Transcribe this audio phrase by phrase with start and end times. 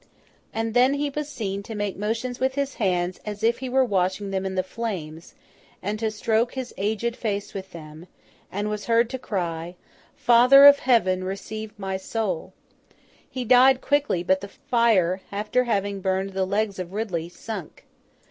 [0.51, 3.85] And then he was seen to make motions with his hands as if he were
[3.85, 5.35] washing them in the flames,
[5.79, 8.07] and to stroke his aged face with them,
[8.51, 9.75] and was heard to cry,
[10.15, 12.51] 'Father of Heaven, receive my soul!'
[13.29, 17.85] He died quickly, but the fire, after having burned the legs of Ridley, sunk.